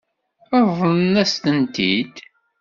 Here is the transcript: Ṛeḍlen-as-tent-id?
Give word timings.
Ṛeḍlen-as-tent-id? 0.65 2.15